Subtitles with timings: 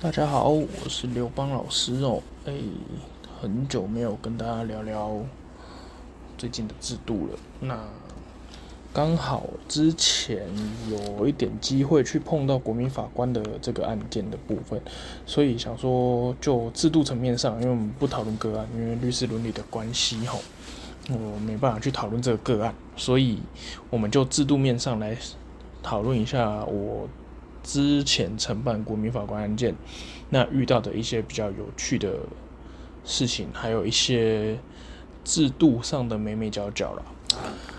[0.00, 2.20] 大家好，我是刘邦老师哦。
[2.44, 2.52] 哎，
[3.40, 5.16] 很久没有跟大家聊聊
[6.36, 7.38] 最近的制度了。
[7.60, 7.78] 那
[8.92, 10.46] 刚好之前
[10.90, 14.78] 有一点机会去碰到国民法官的这个案件的部分，
[15.24, 20.40] 所以想说就制度层面上，因为我们不讨论个案，因为律师伦理的关系吼，
[21.10, 23.38] 我没办法去讨论这个个案，所以
[23.90, 25.16] 我们就制度面上来
[25.82, 27.08] 讨论一下我。
[27.64, 29.72] 之前承办国民法官案件，
[30.30, 32.12] 那遇到的一些比较有趣的
[33.04, 34.58] 事情，还有一些
[35.22, 37.04] 制度上的眉眉角角了。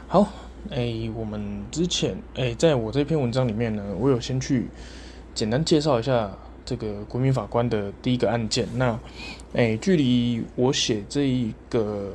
[0.07, 0.21] 好，
[0.69, 4.69] 哎、欸，我们之前哎、欸，在我这篇文章里面呢，我有先去
[5.35, 6.31] 简单介绍一下
[6.63, 8.65] 这个国民法官的第一个案件。
[8.75, 8.91] 那
[9.51, 12.09] 哎、欸，距离我写这一个。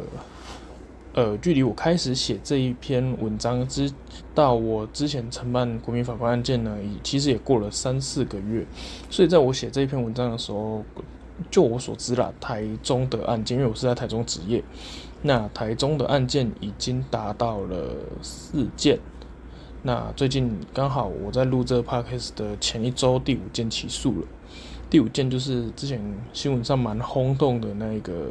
[1.18, 3.90] 呃，距离我开始写这一篇文章之
[4.36, 8.64] 到我之前承办国民法官案件呢，其实也过了三四个月。
[9.10, 10.84] 所以在我写这一篇文章的时候，
[11.50, 14.62] 就我所知啦，台中的案件，因为我是在台中执业，
[15.22, 19.00] 那台中的案件已经达到了四件。
[19.82, 24.26] 那最近刚好我在录这个 podcast 的前一周，第五件起诉了。
[24.88, 26.00] 第五件就是之前
[26.32, 28.30] 新闻上蛮轰动的那个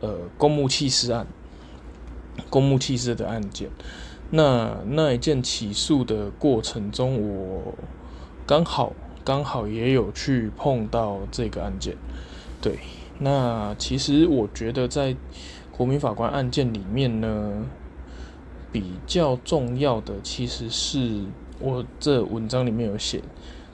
[0.00, 1.26] 呃公墓弃尸案。
[2.48, 3.68] 公务弃尸的案件，
[4.30, 7.74] 那那一件起诉的过程中，我
[8.46, 8.92] 刚好
[9.24, 11.96] 刚好也有去碰到这个案件。
[12.62, 12.78] 对，
[13.18, 15.16] 那其实我觉得在
[15.70, 17.66] 国民法官案件里面呢，
[18.72, 21.24] 比较重要的其实是
[21.58, 23.22] 我这文章里面有写，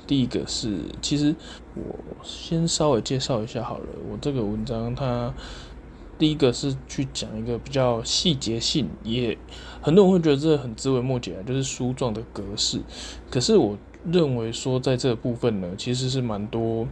[0.07, 1.35] 第一个是，其实
[1.75, 5.33] 我先稍微介绍一下好了，我这个文章它。
[6.19, 9.37] 第一个是去讲一个比较细节性，也
[9.81, 12.81] 很多人会觉得这很枝微末节，就是书状的格式。
[13.31, 13.77] 可是我
[14.11, 16.87] 认为说，在这个部分呢，其实是蛮多，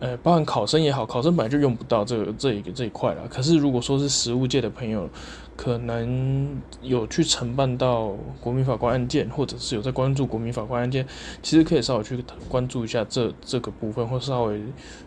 [0.00, 3.26] 呃，包含考生也好，考生本来就用不到这个这一个这一块了。
[3.28, 5.08] 可是如果说是实务界的朋友，
[5.56, 11.06] 可能有去承办到国民法官案件，或者是有在关注国民法官案件，
[11.42, 14.60] 其实可以稍微去关注一下这这个部分，或稍微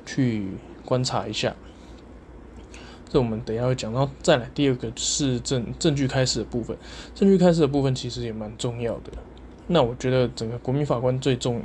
[0.06, 0.48] 去
[0.84, 1.56] 观察一下。
[3.10, 6.78] 这我们等一下会讲，然后再来第二个是证证据开始的部分。
[7.16, 9.12] 证据开始的部分其实也蛮重要的。
[9.66, 11.62] 那我觉得整个国民法官最重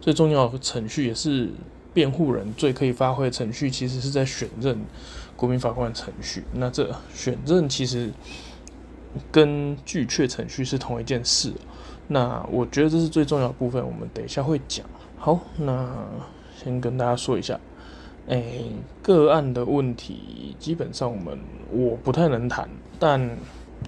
[0.00, 1.50] 最重要的程序，也是
[1.92, 4.78] 辩护人最可以发挥的程序，其实是在选任
[5.36, 6.44] 国民法官的程序。
[6.52, 8.10] 那这选任其实
[9.32, 11.52] 跟拒确程序是同一件事。
[12.08, 14.86] 那我觉得这是最重要的部分，我们等一下会讲。
[15.16, 15.92] 好，那
[16.62, 17.58] 先跟大家说一下。
[18.28, 18.72] 诶、
[19.02, 21.38] 个案的问题基本上我们
[21.70, 23.38] 我不太能谈，但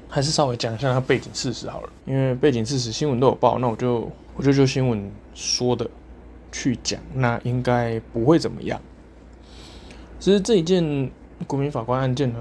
[0.08, 1.90] 还是稍微讲一下它背景事实好了。
[2.06, 5.90] 因为背景事实新闻都有报，那我就我就就新闻说的
[6.52, 8.80] 去讲，那应该不会怎么样。
[10.20, 11.10] 其实这一件
[11.46, 12.38] 国民法官案件呢，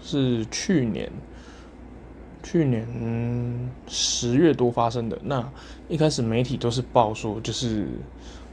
[0.00, 1.10] 是去年
[2.42, 2.86] 去年
[3.88, 5.18] 十月多发生的。
[5.24, 5.44] 那
[5.88, 7.88] 一开始媒体都是报说就是。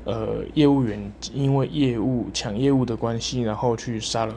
[0.09, 0.99] 呃，业务员
[1.33, 4.33] 因为业务抢业务的关系，然后去杀了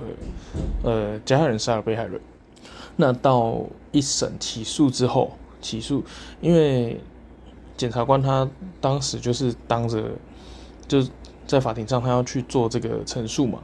[0.84, 2.20] 呃加害人，杀了被害人。
[2.94, 3.58] 那到
[3.90, 5.32] 一审起诉之后，
[5.62, 6.04] 起诉，
[6.42, 7.00] 因为
[7.76, 8.46] 检察官他
[8.82, 10.10] 当时就是当着
[10.86, 11.02] 就
[11.46, 13.58] 在法庭上，他要去做这个陈述嘛。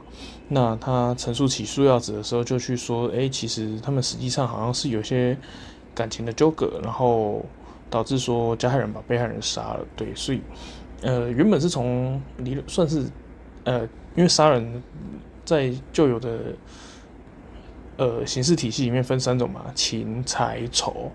[0.47, 5.37] 那他陈述起诉要旨的时候，就去说，哎，其实他们实际上好像是有些
[5.93, 7.45] 感情的纠葛，然后
[7.87, 9.85] 导致说加害人把被害人杀了。
[9.95, 10.41] 对，所以。
[11.01, 13.05] 呃，原本是从理论算是，
[13.63, 13.83] 呃，
[14.15, 14.83] 因为杀人
[15.45, 16.39] 在旧有的
[17.95, 21.11] 呃刑事体系里面分三种嘛，情、财、仇，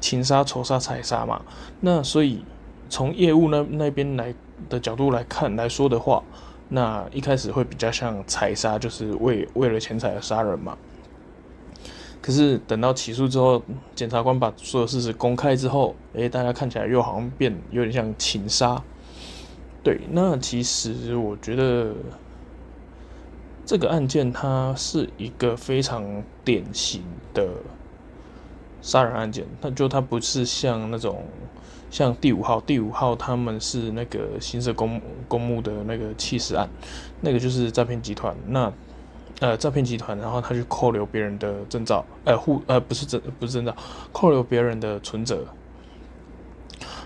[0.00, 1.42] 情杀、仇杀、财杀嘛。
[1.80, 2.42] 那所以
[2.88, 4.34] 从业务那那边来
[4.70, 6.22] 的角度来看来说的话，
[6.70, 10.78] 那一开始会比较像财杀，就是为为了钱财而杀人嘛。
[12.22, 13.62] 可是等到起诉之后，
[13.94, 18.82] 检察官把所有事实公开之后，诶、大家看起来又好像变有点像情杀。
[19.88, 21.94] 对，那其实我觉得
[23.64, 27.02] 这个案件它是一个非常典型
[27.32, 27.48] 的
[28.82, 31.24] 杀人案件，那就它不是像那种
[31.90, 36.68] 像第五号，第五号他们是那个新社公公墓的那个弃尸案，
[37.22, 38.70] 那个就是诈骗集团，那
[39.40, 43.74] 呃诈骗集团，然后他去扣留别人的证照，呃户呃不是证不是证照，
[44.12, 45.46] 扣留别人的存折。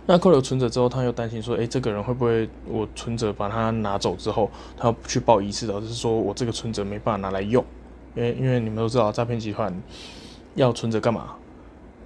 [0.07, 7.65] 那扣留存折之后，他又担心说：“诶，这个人会不会我存折把他拿走之后，他要去报遗失，导致说我这个存折没办法拿来用？
[8.17, 9.73] 因为因为你们都知道，诈骗集团
[10.55, 11.35] 要存折干嘛？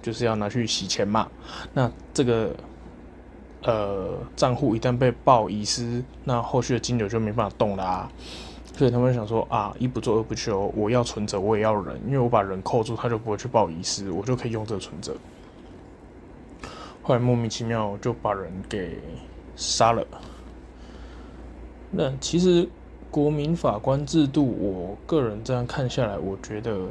[0.01, 1.27] 就是要拿去洗钱嘛。
[1.73, 2.55] 那这个
[3.63, 8.11] 呃账户一旦被报遗失，那后续的金流就没办法动啦啊。
[8.77, 15.15] 所以他们想说啊，一不做二不休，我要存折，我也要人，因为我把人扣住，他就不会去报遗失，我就可以用这个存折。
[17.07, 18.99] 后来莫名其妙就把人给
[19.55, 20.05] 杀了。
[21.89, 22.67] 那其实
[23.09, 26.85] 国民法官制度，我个人这样看下来，我觉得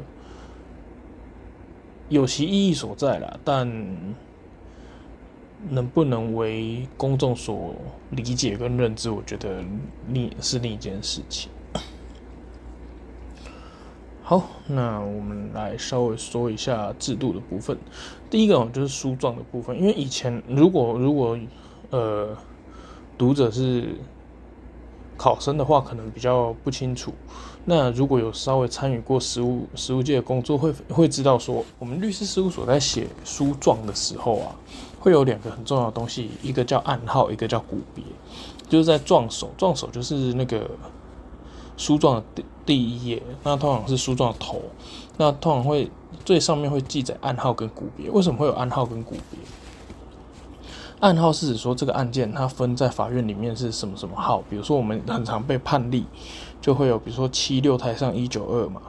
[2.09, 3.71] 有其意义所在啦，但
[5.69, 7.75] 能不能为公众所
[8.09, 9.63] 理解跟认知，我觉得
[10.09, 11.51] 另是另一件事情。
[14.29, 17.79] 好，那我们来稍微说一下制度的部分。
[18.29, 21.39] 第一个就是书状的部分，因为以前如果如果
[21.91, 22.37] 呃
[23.17, 23.95] 读者是
[25.17, 27.13] 考生的话，可能比较不清楚。
[27.67, 34.57] 那如果有稍微参与过实务实务界的工作，会会知道说，我们律师事务所在写书状的时候啊，
[34.99, 38.03] 会有两个很重要的东西，一个叫暗号，一个叫股别，
[38.69, 40.69] 就是在状首，状首就是那个。
[41.77, 44.63] 书状的第一页，那通常是书状的头，
[45.17, 45.91] 那通常会
[46.25, 48.11] 最上面会记载案号跟股别。
[48.11, 49.39] 为什么会有案号跟股别？
[51.01, 56.07] 案号是指说这个案件它分在法院里面是什么什么号，比如说我们很常被判例，
[56.61, 58.81] 就会有比如说七六台上一九二嘛，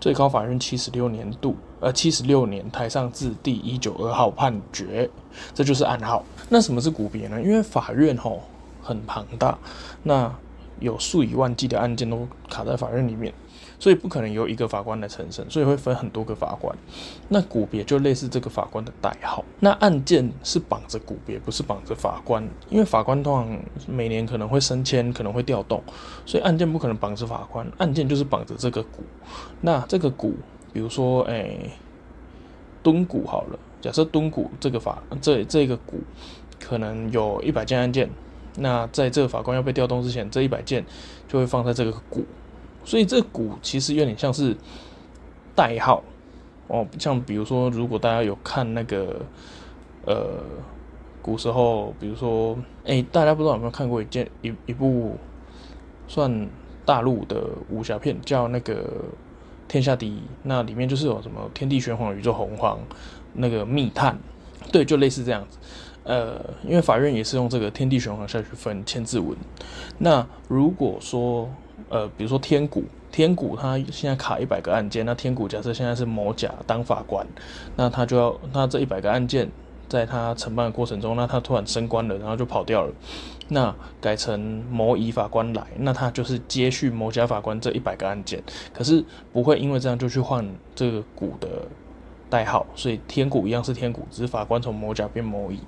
[0.00, 5.10] 最高法院七十六年度呃七十六年台上字第一九二号判决，
[5.54, 6.24] 这就是案号。
[6.48, 7.40] 那什么是股别呢？
[7.40, 8.40] 因为法院吼
[8.82, 9.58] 很庞大，
[10.02, 10.34] 那
[10.80, 13.32] 有数以万计的案件都卡在法院里面，
[13.78, 16.76] 所以不可能由一个法官来承审，所以会分很多个法官。
[17.28, 19.44] 那股别就类似这个法官的代号。
[19.60, 25.82] 那案件是绑着股别，不是绑着法官，因为法官通常每年可能会升迁，可能会调动，
[26.24, 29.02] 所以案件不可能绑着法官，案件就是绑着这个股。
[29.60, 30.34] 那这个股，
[30.72, 31.70] 比如说，哎、欸，
[32.82, 36.00] 敦股好了，假设敦股这个法这这个股
[36.58, 38.08] 可能有一百件案件。
[38.56, 40.84] 那在这个法官要被调动之前，这一百件
[41.28, 42.24] 就会放在这个股，
[42.84, 44.56] 所以这股其实有点像是
[45.54, 46.02] 代号
[46.66, 46.86] 哦。
[46.98, 49.20] 像比如说，如果大家有看那个
[50.04, 50.42] 呃
[51.22, 55.16] 古时候，比如说，哎、大家不知道有没有看过一件一一部
[56.08, 56.48] 算
[56.84, 58.74] 大陆的武侠片，叫那个
[59.68, 62.78] 《天下第一》，那里面就是有什么天地玄黄、宇宙洪荒，
[63.34, 64.18] 那个密探，
[64.72, 65.58] 对，就类似这样子。
[66.04, 69.36] 呃，因为法院也是用这个天地玄黄下去分千字文。
[69.98, 71.48] 那如果说，
[71.88, 77.26] 呃，比如说天谷，天谷他现在卡一百个案件，那天谷假设现在是某甲当法官，
[77.76, 79.50] 那他就要，那这一百个案件
[79.88, 82.92] 在他承办的过程中，那他突然升官了，然后就跑掉了，
[83.48, 88.42] 那改成某乙法官来，那他就是接续某甲法官这一百个案件，
[88.72, 91.48] 可是不会因为这样就去换这个股的
[92.30, 95.60] 代号，所以天谷一样是天谷，只是法官从某甲变某乙。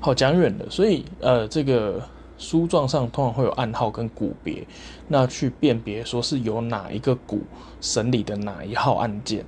[0.00, 2.00] 好讲远了，所以呃，这个
[2.38, 4.66] 书状上通常会有案号跟股别，
[5.08, 7.40] 那去辨别说是由哪一个股
[7.80, 9.44] 审理的哪一号案件，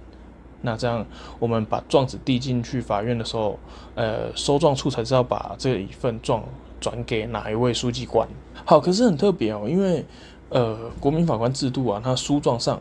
[0.63, 1.05] 那这样
[1.39, 3.59] 我们把状纸递进去法院的时候，
[3.95, 6.43] 呃，收状处才知道把这一份状
[6.81, 8.27] 转给哪一位书记官。
[8.65, 10.05] 好，可是很特别哦，因为
[10.49, 12.81] 呃，国民法官制度啊，它书状上，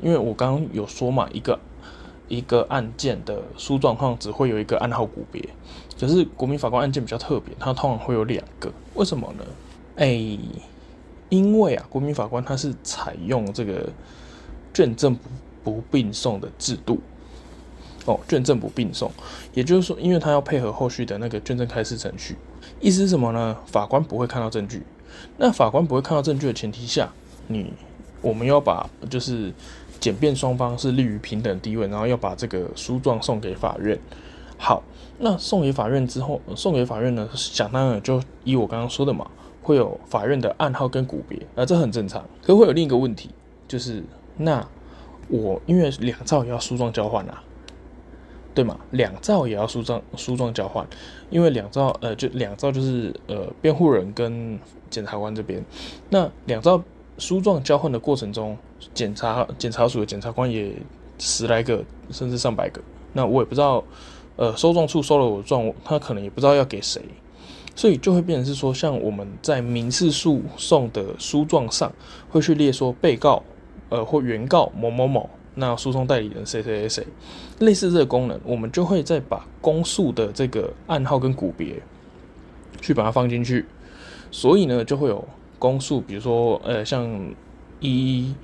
[0.00, 1.58] 因为我刚刚有说嘛，一个。
[2.28, 5.42] 一个案件的书状上只会有一个案号股别，
[5.98, 9.44] 可是国民法官案件比较特别，它通常会有两个，为什么呢？
[9.96, 10.38] 哎、
[11.30, 13.88] 因为啊，国民法官他是采用这个
[14.74, 15.16] 卷证
[15.64, 17.00] 不不并送的制度，
[18.04, 19.10] 哦，卷证不并送，
[19.54, 22.36] 也就是说，因为他要配合后续的那个卷证开示程序，
[22.78, 23.56] 意思是什么呢？
[23.66, 24.82] 法官不会看到证据，
[25.38, 27.10] 那法官不会看到证据的前提下，
[27.46, 27.72] 你
[28.20, 29.50] 我们要把就是。
[30.00, 33.98] 检辩双方是立于平等地位，然后要把这个书状送给法院。
[34.56, 34.82] 好，
[35.18, 39.24] 那送给法院之后，送给法院呢，想当然就以我刚刚说的嘛，
[39.62, 42.24] 会有法院的案号跟股别，啊，这很正常。
[42.42, 43.30] 可会有另一个问题，
[43.68, 44.02] 就是
[44.36, 44.66] 那
[45.28, 47.42] 我因为两造也要书状交换啊，
[48.54, 48.76] 对吗？
[48.90, 50.84] 两造也要书状书状交换，
[51.30, 54.58] 因为两造呃就两造就是呃辩护人跟
[54.90, 55.64] 检察官这边，
[56.10, 56.82] 那两造。
[57.18, 58.56] 书状交换的过程中，
[58.94, 60.72] 检察检察署的检察官也
[61.18, 62.80] 十来个，甚至上百个。
[63.12, 63.82] 那我也不知道，
[64.36, 67.02] 呃，收状处收了我的状，他可能也不知道要给谁，
[67.74, 71.92] 所以就会变成是说，像我们在民事诉讼的书状上，
[72.30, 73.42] 会去列说被告，
[73.88, 77.06] 呃，或原告某某某，那诉讼代理人谁谁谁谁，
[77.58, 81.82] 类似这个功能，我们就会再把公诉的这个案号跟股别，
[82.80, 83.64] 去把它放进去，
[84.30, 85.26] 所以呢，就会有。
[85.58, 87.08] 公诉，比如说，呃，像
[87.80, 88.34] 一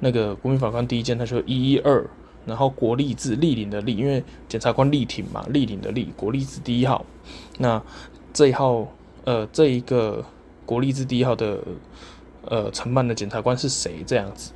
[0.00, 2.08] 那个国民法官第一件，他说一一二
[2.46, 7.04] 然后国立字立领的立，因为检察官力挺嘛，立领的立，国立字第一号。
[7.58, 7.82] 那
[8.32, 8.86] 这一号，
[9.24, 10.24] 呃，这一个
[10.64, 11.58] 国立字第一号的
[12.46, 14.02] 呃承办的检察官是谁？
[14.06, 14.52] 这样子。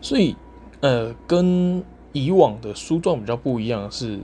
[0.00, 0.34] 所以，
[0.80, 4.18] 呃，跟以往的书状比较不一样是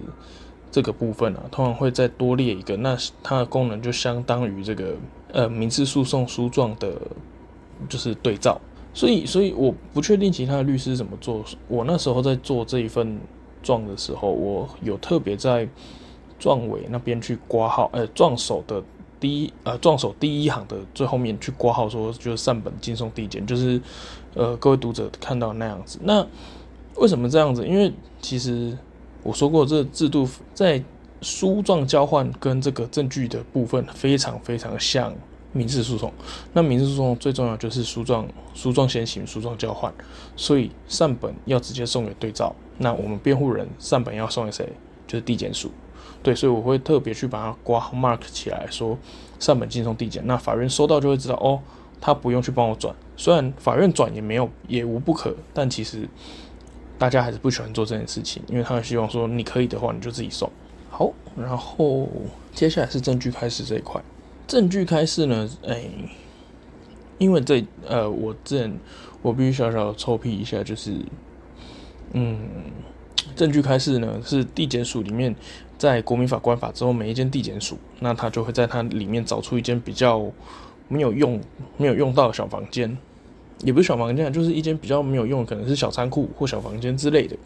[0.70, 4.94] 这个部分啊，通常会再多列一个，那它的功能就相当于这个
[5.32, 6.92] 呃民事诉讼书状的，
[7.88, 8.60] 就是对照。
[8.94, 11.44] 所以，所以我不确定其他的律师怎么做。
[11.68, 13.20] 我那时候在做这一份
[13.62, 15.68] 状的时候，我有特别在
[16.38, 18.82] 状尾那边去挂号，呃，状首的
[19.20, 23.80] 第一，呃，状首第一行的最后面去挂号说，就是善本竞送递减，就是
[24.34, 26.00] 呃，各位读者看到那样子。
[26.02, 26.26] 那
[26.96, 27.64] 为什么这样子？
[27.64, 28.76] 因为其实
[29.22, 30.82] 我说过，这制度在
[31.20, 35.14] 书状交换跟这个证据的部分非常非常像。
[35.50, 36.12] 民事诉讼，
[36.52, 39.92] 那民事诉讼最重要就是书状，书状先行，书状交换，
[40.36, 42.54] 所以善本要直接送给对照。
[42.76, 44.70] 那我们辩护人善本要送给谁？
[45.06, 45.70] 就是递减署。
[46.22, 48.96] 对，所以我会特别去把它括号 mark 起来，说
[49.40, 50.24] 善本竞送递减。
[50.26, 51.58] 那法院收到就会知道，哦，
[51.98, 52.94] 他不用去帮我转。
[53.16, 56.06] 虽然法院转也没有也无不可，但其实
[56.98, 60.48] 大家还是不喜欢做这件事情，因为他们希望说你可以的话你就自己送。
[60.90, 62.08] 好，然后
[62.52, 64.02] 接下来是证据开示这一块。
[64.46, 65.48] 证据开示呢？
[65.66, 65.84] 哎、
[67.18, 68.70] 因为这呃，我这
[69.20, 70.94] 我必须小小臭屁一下，就是
[72.12, 72.38] 嗯，
[73.36, 75.36] 证据开示呢是地检署里面
[75.76, 80.24] 在国民法官法之后，每一间地检署，那他就会在它里面找出一间比较
[80.88, 81.38] 没有用、
[81.76, 82.96] 没有用到的小房间，
[83.60, 87.36] 也不是小房间，就是一间比较没有用，可能是小仓库或小房间之类的，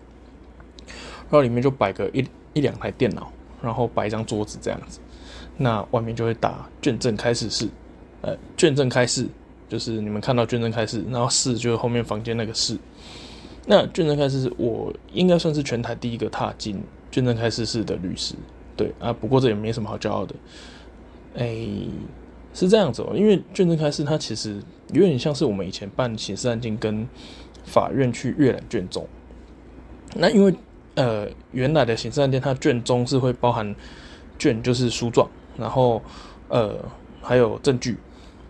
[1.33, 2.23] 然后里面就摆个一
[2.53, 5.01] 一两台电脑，然后摆一张桌子这样子。
[5.57, 7.67] 那外面就会打卷证开始室，
[8.21, 9.27] 呃，卷证开始
[9.67, 12.77] 就是你们看到卷证开始，然后室就是后面房间那个室。
[13.65, 16.79] 那卷证开始我应该算是全台第一个踏进
[17.11, 18.35] 卷证开始室的律师，
[18.77, 20.35] 对啊，不过这也没什么好骄傲的。
[21.39, 21.67] 哎、
[22.53, 24.61] 是这样子哦、因为卷证开始它其实
[24.93, 27.09] 有点像是我们以前办刑事案件跟
[27.65, 29.09] 法院去阅览卷宗。
[30.15, 30.55] 那因为
[30.95, 33.75] 呃原来的刑事案件它卷宗是会包含
[34.39, 35.29] 卷就是书状。
[35.59, 36.03] 然后，
[36.49, 36.83] 呃，
[37.21, 37.99] 还有证据，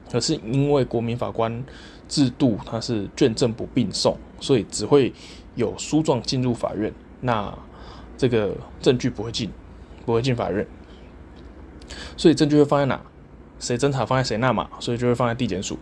[0.08, 1.64] 可是因为国民法官
[2.08, 5.12] 制度它是卷证不并送，所以只会
[5.56, 7.52] 有书状进入法院，那
[8.16, 9.50] 这个证据不会进，
[10.06, 10.64] 不会进法院，
[12.16, 13.02] 所以证据会放在哪？
[13.58, 15.76] 谁侦查放在谁那嘛，所以就会放在地检署。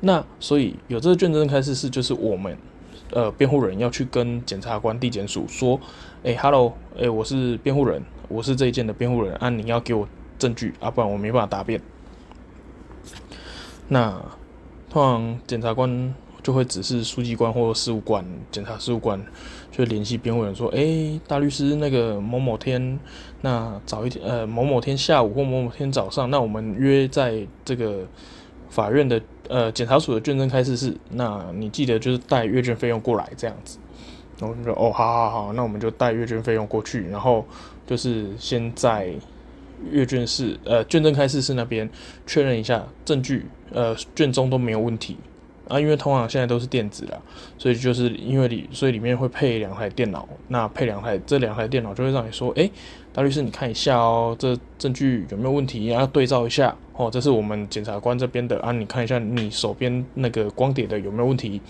[0.00, 2.56] 那所以有这个卷证开示是，就是我们
[3.14, 5.80] 呃辩护人要去跟检察官、地检署说，
[6.22, 10.06] 哎，Hello，哎，我是辩护人，我是这一件的辩护人，啊，你要给我。
[10.36, 11.80] 证据啊，不然我没办法答辩。
[13.86, 14.20] 那
[14.90, 19.24] 通常检察官就会指示书记官或事务官、检察事务官，
[19.70, 22.98] 就联系辩护人说：“哎、大律师，那个某某天，
[23.42, 28.00] 那早一天，呃，某某天下午或某某天早上，那我们约在这个
[28.68, 30.94] 法院的呃检查署的卷证开示是。
[31.10, 33.78] 那你记得就是带阅卷费用过来这样子。”
[34.40, 37.44] 然后就说：“哦，好好好，那我们就带阅卷费用过去，然后
[37.86, 39.14] 就是先在。”
[39.90, 41.86] 阅卷室，呃，卷证开示室那边
[42.26, 45.16] 确认一下证据，呃，卷宗都没有问题
[45.68, 45.80] 啊。
[45.80, 47.20] 因为通常现在都是电子的，
[47.58, 50.28] 所以就是因为里，所以里面会配两台电脑。
[50.48, 52.70] 那配两台，这两台电脑就会让你说，哎、
[53.12, 55.86] 大律师，你看一下哦，这证据有没有问题？
[55.86, 57.10] 要对照一下哦。
[57.10, 61.60] 这是我们检察官这边的啊，你看一下你手边那个光碟的有没有问题？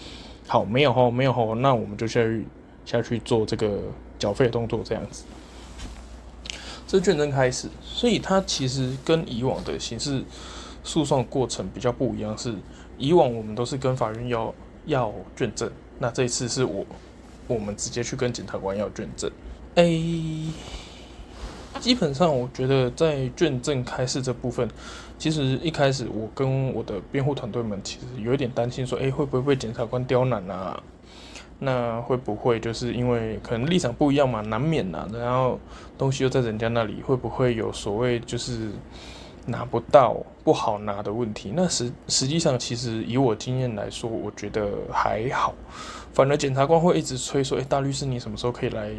[0.47, 2.45] 好，没有哦，没有哦，那我们就下去
[2.85, 3.81] 下去做这个
[4.19, 5.25] 缴费的动作，这样子。
[6.87, 10.23] 这卷证开始，所以它其实跟以往的刑事
[10.85, 12.37] 诉讼过程比较不一样。
[12.37, 12.55] 是
[12.99, 14.55] 以往我们都是跟法院要
[14.87, 16.85] 要卷证，那这一次是我
[17.47, 19.31] 我们直接去跟检察官要卷证。
[19.77, 20.51] A
[21.81, 24.69] 基本上我觉得在卷证开示这部分，
[25.19, 30.81] 其实一开始我跟我的辩护团队们其实有一点担心，说，哎，会不会被检察官刁难啊？
[31.59, 35.09] 那会不会就是因为可能立场不一样嘛，难免呐、啊。
[35.13, 35.59] 然后
[35.99, 38.71] 东西又在人家那里，会不会有所谓就是
[39.47, 41.53] 拿不到、不好拿的问题？
[41.55, 45.55] 那实实际上，其实以我经验来说，我觉得还好。
[46.13, 48.91] 反而检察官会一直催说：“诶，大律师，你什么时候可以来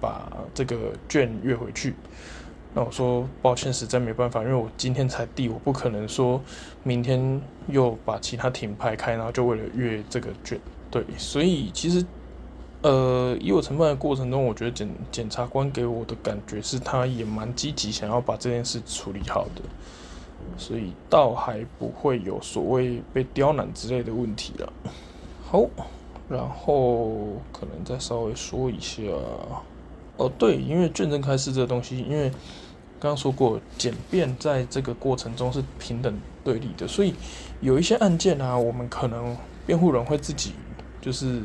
[0.00, 1.94] 把这个卷阅回去？”
[2.74, 6.40] 那我说：“抱歉，实在没办法，因为我今天才递，我不可能说
[6.82, 10.60] 明天又把其他庭排开，然后就为了阅这个卷。”
[10.90, 12.04] 对，所以其实，
[12.80, 19.62] 呃，以我承办的过程中，我觉得检检察官给我的感觉是，他也蛮积极，想要把这件事处理好的，
[20.56, 24.72] 所以倒还不会有所谓被刁难之类的问题了。
[25.44, 25.64] 好，
[26.28, 29.02] 然后可能再稍微说一下，
[30.16, 32.30] 哦对，因为卷证开示这个东西，因为
[33.00, 37.12] 刚刚说过检辩在这个过程中是平等对立的，所以
[37.60, 40.52] 有一些案件啊，我们可能辩护人会自己
[41.00, 41.42] 就是。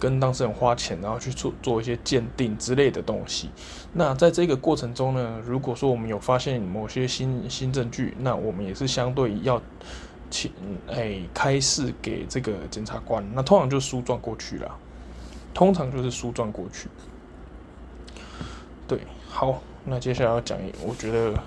[0.00, 3.50] 跟当事人花钱，然后去做做一些鉴定之类的东西。
[3.92, 9.60] 那在这个过程中呢，如果说我们有发现某些新新证据，那我们也是相对要
[10.30, 10.50] 请
[10.90, 13.22] 哎开示给这个检察官。
[13.34, 14.74] 那通常就书状过去了，
[15.52, 16.88] 通常就是书状过去。
[18.88, 21.38] 对，好，那接下来要讲一，我觉得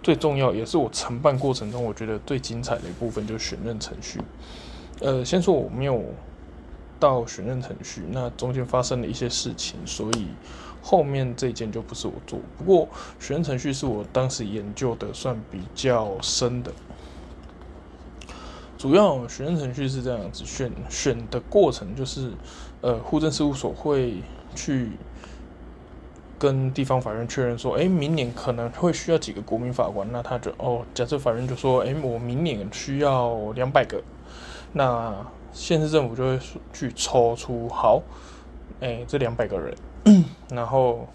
[0.00, 4.20] 最重要也是我承办过程中我觉得最精彩的一部分，就是选任程序。
[5.00, 6.00] 呃，先说我没有。
[7.04, 10.28] 到选任程序，那中间发生了一些事情，所以
[10.82, 12.38] 后面这件就不是我做。
[12.56, 12.88] 不过
[13.20, 16.72] 选任程序是我当时研究的算比较深的。
[18.78, 22.32] 主要选任程序是这样子，选选的过程就是，
[22.80, 24.22] 呃，户政事务所会
[24.54, 24.92] 去
[26.38, 34.02] 跟地方法院确认说，哎，明年可能会需要几个国民法官，那他就哦，假设法院就说，哎，我明年需要两百个，
[34.72, 35.14] 那。
[35.54, 36.38] 县市政府就会
[36.72, 38.02] 去抽出好，
[38.80, 39.74] 哎、欸，这两百个人，
[40.50, 41.06] 然后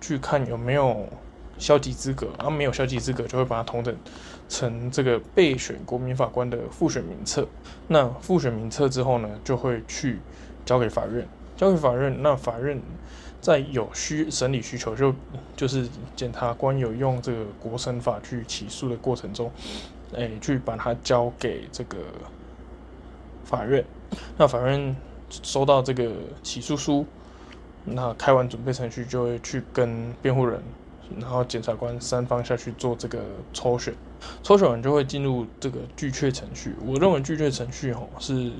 [0.00, 1.06] 去看有没有
[1.56, 3.96] 消极资格，然后没有消极资格，就会把它同等
[4.48, 7.46] 成这个备选国民法官的复选名册。
[7.86, 10.18] 那复选名册之后呢，就会去
[10.66, 12.14] 交给法院，交给法院。
[12.22, 12.82] 那法院
[13.40, 15.14] 在有需审理需求，就
[15.56, 19.48] 就是检察官有用这个国审法去起诉的过程中，
[20.12, 21.98] 哎、欸，去把它交给这个。
[23.54, 23.84] 法院，
[24.36, 24.96] 那法院
[25.30, 26.10] 收到这个
[26.42, 27.06] 起诉书，
[27.84, 30.60] 那开完准备程序就会去跟辩护人，
[31.20, 33.20] 然后检察官三方下去做这个
[33.52, 33.94] 抽选，
[34.42, 36.74] 抽选完就会进入这个具确程序。
[36.84, 38.50] 我认为具确程序吼是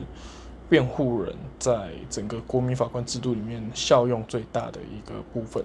[0.68, 5.64] 辩护人在整个国民法官制度里面效用最大的一个部分。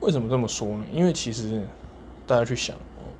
[0.00, 0.84] 为什么这么说呢？
[0.92, 1.62] 因为其实
[2.26, 2.76] 大家去想，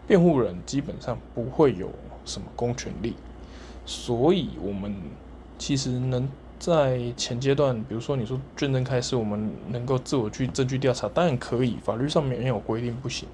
[0.06, 1.90] 辩护人基本上不会有
[2.24, 3.14] 什么公权力。
[3.84, 4.94] 所以，我们
[5.62, 13.28] 其实能在前阶段，比如说你说卷证开示，我们能够自我去证据调查，当然可以，法律上面没有规定不行。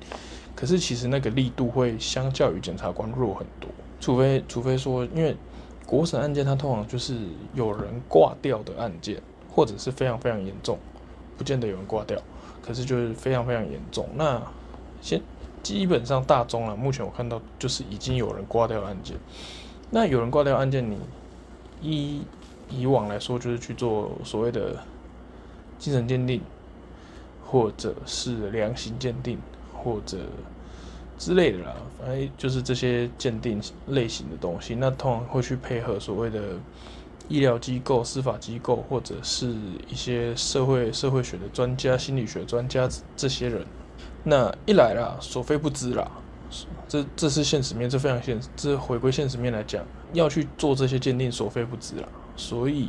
[0.55, 5.35] 可是，其实那个力度会相较于检察官弱很多，除非除非说，因为
[5.87, 7.17] 国审案件它通常就是
[7.55, 9.17] 有人挂掉的案件，
[9.51, 10.79] 或者是非常非常严重，
[11.39, 12.21] 不见得有人挂掉，
[12.61, 14.07] 可是就是非常非常严重。
[14.17, 14.43] 那
[15.01, 15.19] 先
[15.63, 19.17] 基本上大宗了，目前我看到就是已经有人挂掉案件。
[19.91, 20.99] 那有人挂掉案件，你
[21.81, 22.23] 以
[22.71, 24.77] 以往来说就是去做所谓的
[25.79, 26.41] 精神鉴定，
[27.45, 29.39] 或者是量刑鉴定，
[29.73, 30.19] 或者
[31.19, 34.75] 之类的啦，反正就是这些鉴定类型的东西。
[34.75, 36.41] 那通常会去配合所谓的
[37.29, 39.55] 医疗机构、司法机构，或者是
[39.89, 43.65] 一些社会社会学的专家、心理学专家这些人。
[44.25, 46.11] 那一来啦，所费不知啦。
[46.89, 48.49] 这这是现实面，这非常现实。
[48.57, 49.85] 这回归现实面来讲，
[50.15, 52.09] 要去做这些鉴定，所费不貲啦。
[52.37, 52.89] 所以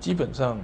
[0.00, 0.58] 基本上，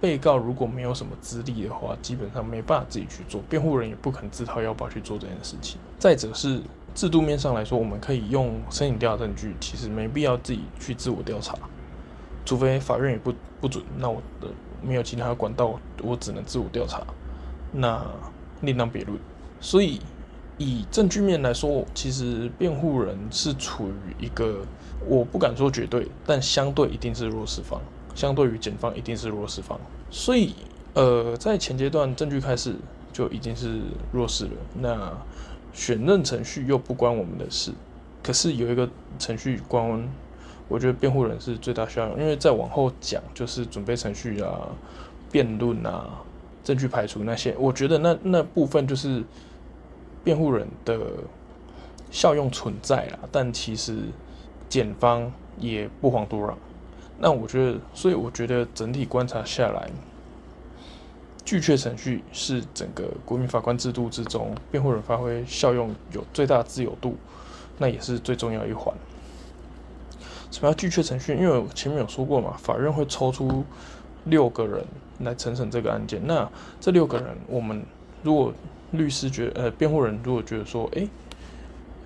[0.00, 5.80] 被告如果没有什么资历的话，基本上没办法自己去做，辩护人也不肯自掏腰包去做这件事情。
[5.98, 6.60] 再者是
[6.94, 11.58] 制度面上来说，我们可以用申请调查证据，其实没必要自己去自我调查，
[12.44, 14.46] 除非法院也不不准，那我的
[14.80, 17.04] 没有其他管道，我只能自我调查，
[17.72, 18.00] 那
[18.60, 19.18] 另当别论。
[19.60, 20.00] 所以。
[20.56, 24.60] 以证据面来说，其实辩护人是处于一个，
[25.04, 27.80] 我不敢说绝对，但相对一定是弱势方，
[28.14, 29.76] 相对于检方一定是弱势方。
[30.10, 30.54] 所以，
[30.94, 32.76] 呃，在前阶段证据开始
[33.12, 33.80] 就已经是
[34.12, 34.52] 弱势了。
[34.80, 35.12] 那
[35.72, 37.72] 选任程序又不关我们的事，
[38.22, 38.88] 可是有一个
[39.18, 40.08] 程序关，
[40.68, 44.68] 我觉得辩护人是最大效用，因为再往后讲就是准备程序啊、
[45.32, 46.22] 辩论啊、
[46.62, 49.24] 证据排除那些，我觉得那那部分就是。
[50.24, 50.98] 辩护人的
[52.10, 53.98] 效用存在啦，但其实
[54.68, 56.58] 检方也不遑多让。
[57.18, 59.88] 那我觉得，所以我觉得整体观察下来，
[61.44, 67.16] 具确程序是整个国民法官制度之中辩护人发挥效用有最大自由度，
[67.78, 68.92] 那也是最重要一环。
[70.50, 71.34] 什么叫具确程序？
[71.36, 73.64] 因为我前面有说过嘛，法院会抽出
[74.24, 74.84] 六个人
[75.20, 76.20] 来承审这个案件。
[76.26, 76.48] 那
[76.80, 77.84] 这六个人，我们
[78.22, 78.52] 如果
[78.96, 81.08] 律师觉得，呃，辩护人如果觉得说，诶，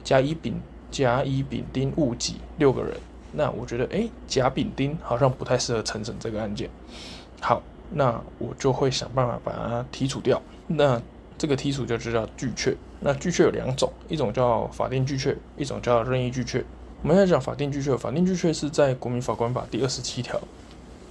[0.05, 2.97] 甲乙丙甲乙丙丁戊己六个人，
[3.33, 6.69] 那我觉得，诶，甲丙丁好像不太适合承审这个案件。
[7.41, 10.41] 好，那我就会想办法把它剔除掉。
[10.67, 11.01] 那
[11.37, 12.77] 这个剔除就就叫拒确。
[13.01, 16.65] 那拒确有两种，一种叫法定拒确，一种叫任意拒确。
[17.03, 20.41] 我们现在讲法定拒确，法定拒确是在《国民法官法》第二十七条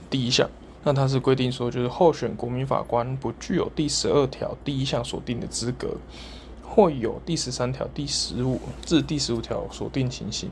[0.09, 0.49] 第一项，
[0.83, 5.97] 那它是规定说，就是候选国民法官不具有第十二条第一项所定的资格，
[6.63, 10.49] 或有第十三条第十五至第十五条所定情形，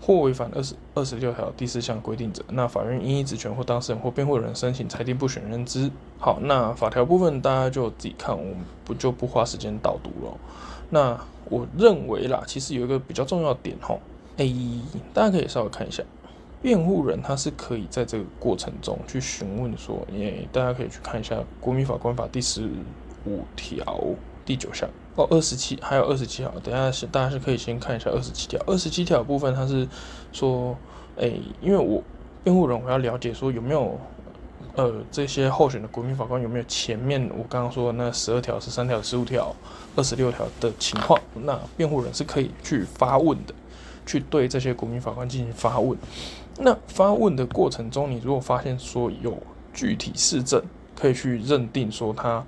[0.00, 5.90] 或违反二十二十六条第四项规定者，那法院应依职权或当事人或辩护人申请裁定不选认知。
[6.18, 10.36] 好，那法条部分大家就自己看，我们不就不花时间导读了。
[10.90, 13.98] 那我认为啦，其实有一个比较重要的点吼，
[14.36, 14.54] 诶，
[15.12, 16.02] 大家可以稍微看一下，
[16.62, 22.68] 辩护人他是可以在这个过程中去询问说，诶，大家可以去看一下《国民法官法》第十
[23.26, 24.00] 五条
[24.44, 29.86] 第九项哦，二十七还有二十七条，等下是大家是可以先看一下二十七条，二十七条部分它是
[30.32, 30.76] 说，
[31.16, 32.02] 诶，因为我
[32.44, 33.98] 辩护人我要了解说有没有。
[34.74, 39.54] 呃，这些候选的国民法官有没有前面我刚刚说的那十二条、十三条、十五条、
[39.94, 41.20] 二十六条的情况？
[41.34, 43.52] 那辩护人是可以去发问的，
[44.06, 45.98] 去对这些国民法官进行发问。
[46.58, 49.36] 那发问的过程中，你如果发现说有
[49.72, 50.62] 具体事证
[50.94, 52.44] 可以去认定说他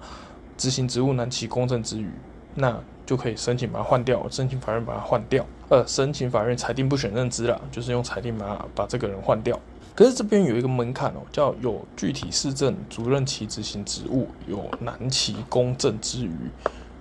[0.59, 2.11] 执行职务难其公正之余，
[2.55, 5.45] 那就可以申请把他换掉，申请法院把他换掉。
[5.71, 9.59] 呃，申请法院裁定不选认知了，就是用裁定把他把这个人换掉。
[9.95, 16.35] 可是这边有一个门槛哦，叫有具体事证主任其执行职务，有难其公正之余，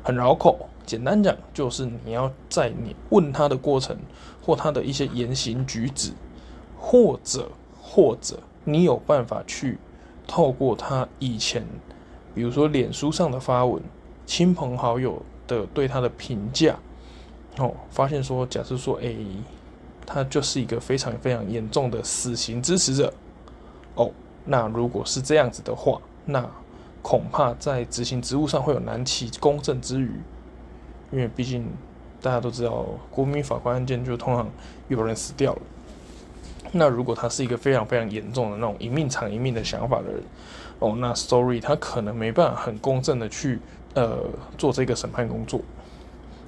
[0.03, 0.69] 很绕口。
[0.85, 3.97] 简单讲，就是你要在你问他的过程，
[4.43, 6.11] 或他的一些言行举止，
[6.77, 7.49] 或者
[7.81, 9.77] 或者你有办法去
[10.27, 11.65] 透过他以前，
[12.35, 13.81] 比如说脸书上的发文，
[14.25, 16.77] 亲朋好友的对他的评价，
[17.57, 19.15] 哦，发现说，假设说，哎。
[20.05, 23.11] 他就是一个非常非常严重的死刑支持者
[23.95, 24.11] 哦。
[24.43, 26.45] 那如果是这样子的话，那
[27.01, 30.11] 恐怕在执行职务上会有难其公正之余，
[31.09, 31.65] 因为毕竟
[32.23, 34.49] 大家都知道，国民法官案件就通常
[34.87, 35.61] 有人死掉了。
[36.71, 40.23] 那如果他是一个非常非常严重的那种一命偿一命的想法的人
[40.79, 43.59] 哦，那 sorry，他可能没办法很公正的去
[43.93, 44.19] 呃
[44.57, 45.59] 做这个审判工作。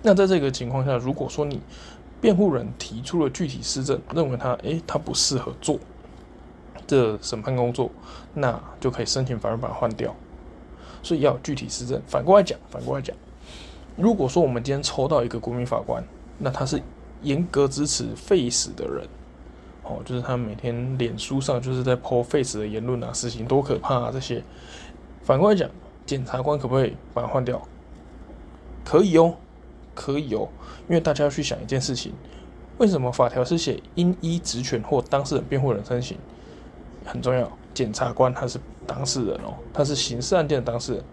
[0.02, 1.60] 那在这个情况下，如果说你
[2.22, 5.78] 辩护人提出了具体事证，认为他诶，他不适合做
[6.88, 7.92] 这审判工作，
[8.34, 10.16] 那就可以申请法院把他换掉。
[11.04, 12.02] 所以要具体事证。
[12.08, 13.16] 反过来讲，反过来讲，
[13.96, 16.04] 如果说我们今天抽到一个国民法官，
[16.38, 16.82] 那他是
[17.22, 19.08] 严格支持废死的人，
[19.84, 24.44] 哦，就是他每天脸书上就是在 po 废死的言论啊，事情多可怕啊这些。
[25.24, 25.70] 反过来讲，
[26.06, 27.62] 检察官可不可以把他换掉？
[28.84, 29.36] 可以哦。
[29.98, 30.50] 可以哦，
[30.90, 32.12] 因为大家要去想一件事情，
[32.80, 36.18] 为什么法条是写应依职权或当事人辩护人申请？
[37.06, 41.04] 很重要，检察官他是当事人哦，他是刑事案件的当事人，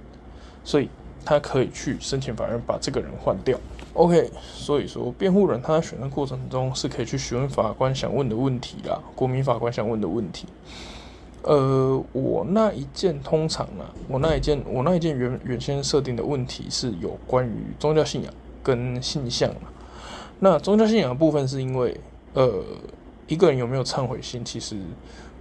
[0.64, 0.88] 所以
[1.24, 3.58] 他可以去申请法院把这个人换掉。
[3.94, 10.46] OK，所以说辩护人他在选择过程中是可以去询问法官想问的问题啦，国民法官想问的问题。
[11.42, 18.32] 呃，我那一件通常呢，我那一件我那一件原原先设定的问题是有关于宗教信仰。
[18.64, 19.52] 跟性向，
[20.38, 22.00] 那宗教信仰的部分是因为，
[22.32, 22.62] 呃，
[23.26, 24.76] 一个人有没有忏悔心，其实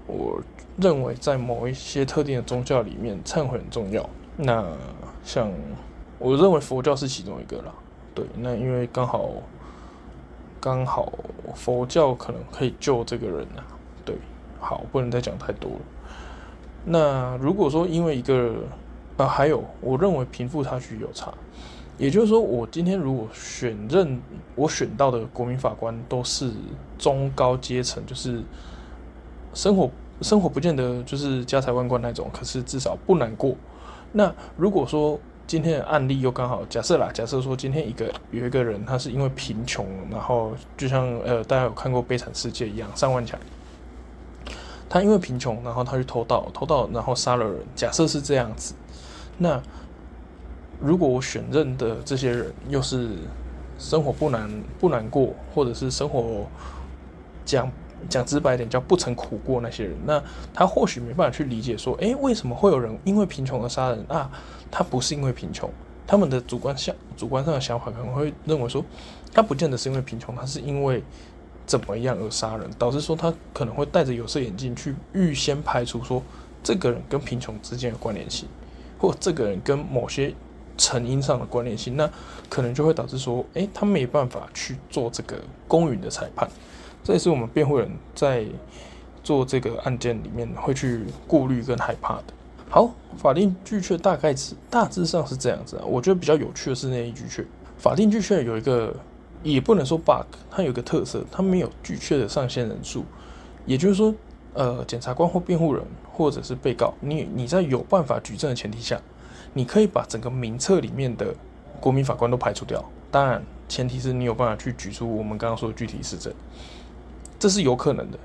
[0.08, 0.42] 我
[0.78, 4.10] 认为在某一些特定的宗教里面，忏悔很重要。
[4.38, 4.66] 那
[5.24, 5.52] 像
[6.20, 7.74] 我认为佛教是其中一个啦，
[8.14, 9.30] 对，那因为刚好
[10.60, 11.12] 刚好
[11.56, 13.62] 佛教可能可以救这个人啊，
[14.04, 14.16] 对，
[14.60, 15.78] 好，不能再讲太多了。
[16.86, 18.56] 那如果说因为一个，
[19.18, 21.34] 啊，还有我认为贫富差距有差。
[21.98, 24.20] 也就是说，我今天如果选任
[24.56, 26.52] 我选到的国民法官都是
[26.98, 28.42] 中高阶层，就是
[29.54, 33.56] 生活生活不见得就是家财万贯那种，可是至少不难过。
[34.12, 43.40] 那如果说今天的案例又刚好假设啦，假设说今天一个有一个人他是因为贫穷，然后就像呃大家有看过《悲惨世界》一样，上万强，
[44.90, 47.56] 他因为贫穷，然后他去偷盗，偷盗然后杀了人。
[47.76, 48.74] 假设是这样子，
[49.38, 49.62] 那。
[50.84, 53.10] 如果我选任的这些人又是
[53.78, 56.48] 生活不难不难过，或者是生活
[57.46, 57.72] 讲
[58.10, 60.22] 讲直白点叫不曾苦过那些人，那
[60.54, 64.30] 他或许没办法去理解说，诶，为什么会有人因为贫穷而杀人啊？
[64.70, 65.70] 他不是因为贫穷，
[66.06, 68.84] 他们的主观想主观上的想法可能会认为说，
[69.34, 71.04] 他不见得是因为贫穷，他是因为
[71.66, 76.22] 怎么样而杀人，导致说他可能会戴着有色眼镜去预先排除说
[76.64, 78.48] 这个人跟贫穷之间的关联性，
[78.98, 80.34] 或这个人跟某些。
[80.78, 82.10] 成因上的关联性，那
[82.50, 85.36] 可能就会导致说，诶，他没办法去做这个
[85.68, 86.50] 公允的裁判，
[87.04, 88.46] 这也是我们辩护人在
[89.24, 92.24] 做这个案件里面会去顾虑跟害怕的。
[92.70, 95.84] 好，法定拒却大概是大致上是这样子啊。
[95.86, 97.46] 我觉得比较有趣的是那一拒却，
[97.78, 98.96] 法定拒却有一个
[99.44, 103.04] 也不能说 bug，它有一个特色，它没有拒却的上限人数，
[103.66, 104.16] 也就是说，
[104.54, 105.84] 呃，检察官或辩护人
[106.14, 108.98] 或者是被告，你你在有办法举证的前提下，
[109.54, 111.36] 你可以把整个名册里面的
[111.82, 112.84] 国民法官都排除掉。
[113.12, 116.34] 当然，前提是你有办法去举出我们刚刚说的具体事证，
[117.42, 118.20] 这是有可能的。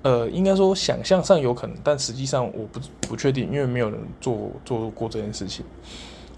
[0.00, 5.66] 呃，应该说想象上有可能，但实际上我不不确定，因为没有人做做过这件事情。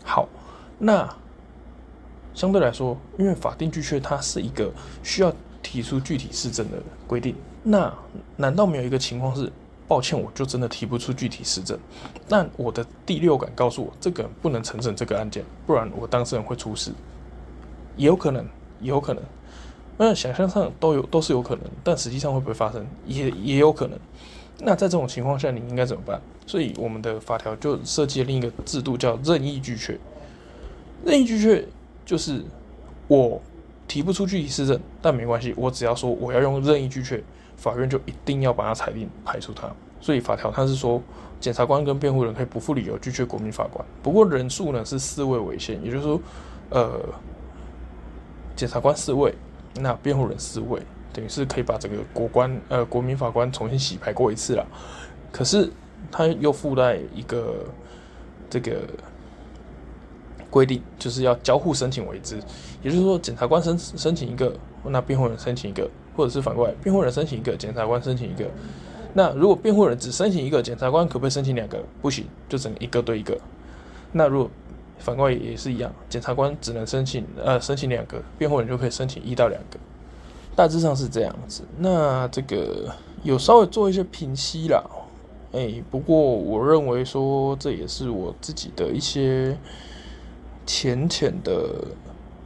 [0.04, 0.28] 好，
[0.76, 1.08] 那
[2.34, 4.72] 相对来说，因为法定拒却它是一个
[5.04, 7.36] 需要提出具体事证的规定。
[7.62, 7.92] 那
[8.36, 9.52] 难道没有一个情况是，
[9.86, 11.78] 抱歉，我就真的提不出具体事证？
[12.28, 16.92] 但我的第六感告诉我，这个不能承认这个案件，不然我当事人会出事。
[17.96, 18.44] 也有可能，
[18.80, 19.22] 也有可能。
[19.98, 23.98] 那想象上都有都是有可能，但实际上会不会发生，也也有可能。
[24.60, 26.20] 那在这种情况下，你应该怎么办？
[26.46, 29.98] 所以我们的法条就设计了另一个制度，叫任意拒却。
[31.04, 31.66] 任意拒却
[32.04, 32.42] 就是
[33.08, 33.40] 我
[33.86, 37.22] 提不出具体事证，但没关系，我只要说我要用任意拒却。
[37.56, 39.66] 法院就一定要把它裁定排除它，
[39.98, 41.00] 所以法条它是说，
[41.40, 46.20] 检察官跟辩护人可以不负理由拒绝国民法官，不过人数呢是四位为限，也就是说，
[46.68, 47.00] 呃，
[48.54, 49.34] 检察官四位，
[49.80, 50.80] 那辩护人四位，
[51.12, 54.66] 等于是可以把整个国官呃国民法官重新洗牌过一次了。
[55.30, 55.70] 可是
[56.10, 57.64] 它又附带一个
[58.48, 58.82] 这个
[60.50, 62.36] 规定，就是要交互申请为之，
[62.82, 65.88] 也就是说，检察官申申请一个，那辩护人申请一个。
[66.16, 68.46] 或者是反过来，辩护人申请一个，检察官申请一个。
[69.12, 71.78] 那如果辩护人只申请一个，检察官可不可以申请两个？
[72.00, 73.38] 不行，就只能一个对一个。
[74.12, 74.50] 那如果
[74.98, 79.78] 反过来也是一样，检察官只能申请呃申请两个，辩护人就可以申请一到两个。
[80.54, 81.62] 大致上是这样子。
[81.78, 84.82] 那这个有稍微做一些评析啦，
[85.52, 89.56] 哎、不过我认为说这也是我自己的一些
[90.64, 91.68] 浅浅的。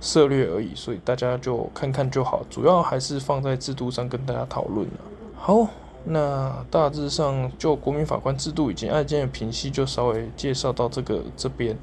[0.02, 4.94] 策略而已，所以大家就看看就好，主要还是放在制度上跟大家讨论了。
[5.36, 5.68] 好，
[6.04, 11.76] 那大致上就国民法官制度以及案件的评析，就稍微介绍到这个这边。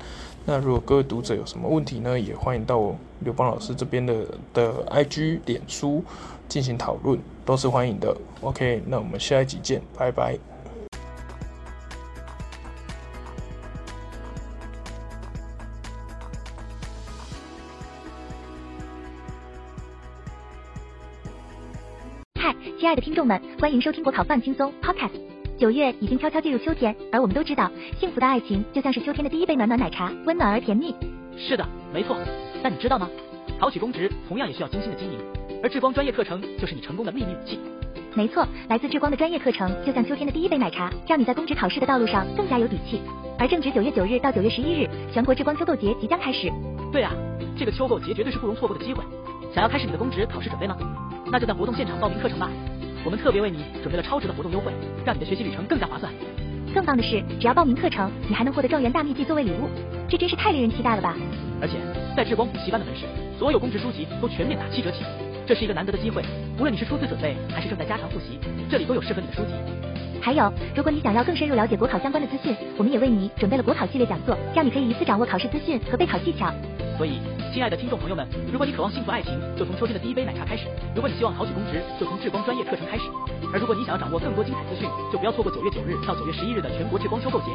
[0.46, 6.04] 那如果各位读者有什么问题呢，也欢迎到刘邦老师这边的的 IG、脸书
[6.48, 8.16] 进行讨论，都是欢迎的。
[8.42, 10.57] OK，那我们下一集见，拜拜。
[22.88, 25.12] 亲爱的听众们，欢迎收听国考放轻松 Podcast。
[25.60, 27.70] 九月已经悄悄进入秋天，而我们都知道，
[28.00, 30.96] 幸福的爱情就像是秋天的第一杯暖暖奶茶，温暖而甜蜜。
[31.36, 32.16] 是的，没错。
[32.64, 33.10] 但你知道吗？
[33.60, 35.20] 考取公职同样也需要精心的经营，
[35.62, 37.60] 而智光专业课程就是你成功的秘密武器。
[38.16, 43.02] 没错，来自智光的专业课程就像秋天的第一杯奶茶，让你在公职考试的道路上更加有底气。
[43.38, 46.50] 而正值九月九日到九月十一日，全国智光秋购节即将开始。
[46.94, 47.12] 对啊，
[47.60, 49.04] 这个秋购节绝对是不容错过的机会。
[49.54, 50.78] 想要开始你的公职考试准备吗？
[51.30, 52.50] 那就在活动现场报名课程吧。
[53.04, 54.72] 我们特别为你准备了超值的活动优惠，
[55.06, 56.12] 让你的学习旅程更加划算。
[56.74, 59.70] 更棒的是，只要报名课程，你还能获得状元大秘籍作为礼物，
[60.10, 61.16] 这真是太令人期待了吧！
[61.62, 61.76] 而且
[62.16, 63.06] 在智光补习班的门市，
[63.40, 65.04] 所有公职书籍都全面打七折起，
[65.46, 66.22] 这是一个难得的机会。
[66.60, 68.38] 无论你是初次准备还是正在加强复习，
[68.70, 69.54] 这里都有适合你的书籍。
[70.28, 76.52] 还有，如果你想要更深入了解国考相关的资讯，我们也为你准备了国考系列讲座，让你可以一次掌握考试资讯和备考技巧。
[76.98, 77.22] 所以，
[77.54, 83.06] 亲爱的听众朋友们，如果你渴望幸福爱情，就从秋天的第一杯奶茶开始；如果你希望考取公职，就从智光专业课程开始；
[83.54, 87.46] 而如果你想要掌握更多精彩资讯，就不要错过九月九日到九月十一日的全国智光秋购节。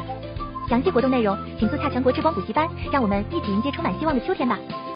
[0.67, 4.57] 详细活动内容，请速洽全国智光补习班，让我们一起迎接充满希望的秋天吧。